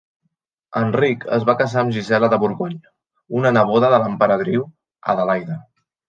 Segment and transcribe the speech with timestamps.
[0.79, 2.91] Enric es va casar amb Gisela de Borgonya,
[3.41, 4.65] una neboda de l'emperadriu
[5.15, 5.59] Adelaida.